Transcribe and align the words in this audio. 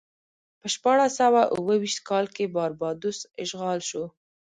په 0.59 0.67
شپاړس 0.73 1.11
سوه 1.21 1.41
اوه 1.55 1.73
ویشت 1.81 1.99
کال 2.09 2.25
کې 2.35 2.51
باربادوس 2.55 3.19
اشغال 3.43 3.79
شو. 3.89 4.03